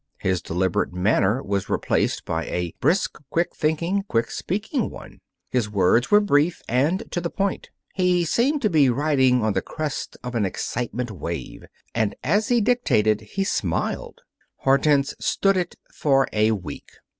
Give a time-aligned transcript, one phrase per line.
[0.17, 5.19] His deliberate manner was replaced by a brisk, quick thinking, quick speaking one.
[5.51, 7.69] His words were brief and to the point.
[7.93, 11.65] He seemed to be riding on the crest of an excitement wave.
[11.93, 14.21] And, as he dictated, he smiled.
[14.55, 16.89] Hortense stood it for a week.